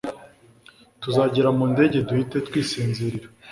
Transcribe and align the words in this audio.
Tuzagera 1.01 1.49
mu 1.57 1.65
ndege 1.71 1.97
duhite 2.07 2.37
twisinzirira. 2.47 3.27